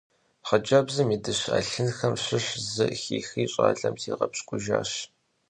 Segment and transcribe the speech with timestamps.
[0.47, 4.91] Xhıcebzım yi dışe 'elhınxem şış zı xixri ş'alem ziğepşk'ujjaş.